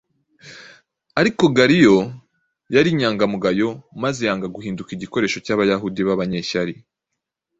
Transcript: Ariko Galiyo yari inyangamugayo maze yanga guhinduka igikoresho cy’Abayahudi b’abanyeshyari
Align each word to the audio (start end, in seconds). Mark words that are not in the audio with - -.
Ariko 1.19 1.43
Galiyo 1.57 1.97
yari 2.75 2.87
inyangamugayo 2.93 3.69
maze 4.03 4.19
yanga 4.27 4.47
guhinduka 4.55 4.89
igikoresho 4.93 5.37
cy’Abayahudi 5.45 6.01
b’abanyeshyari 6.07 6.73